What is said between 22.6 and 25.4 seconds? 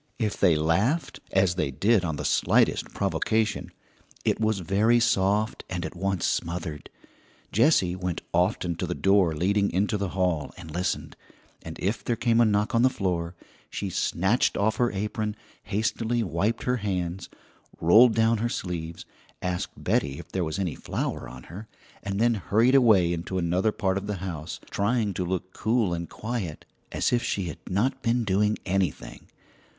away into another part of the house, trying to